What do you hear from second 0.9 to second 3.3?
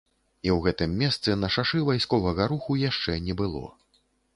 месцы на шашы вайсковага руху яшчэ